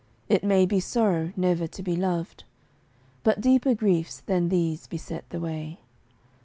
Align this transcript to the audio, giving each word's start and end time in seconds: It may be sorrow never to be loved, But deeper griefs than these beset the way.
It 0.29 0.43
may 0.43 0.65
be 0.65 0.79
sorrow 0.79 1.31
never 1.35 1.67
to 1.67 1.83
be 1.83 1.95
loved, 1.95 2.43
But 3.21 3.39
deeper 3.39 3.75
griefs 3.75 4.21
than 4.21 4.49
these 4.49 4.87
beset 4.87 5.29
the 5.29 5.39
way. 5.39 5.79